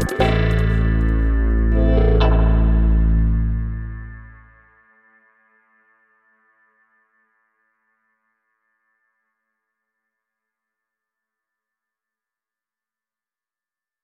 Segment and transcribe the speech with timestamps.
[0.00, 0.49] Bye.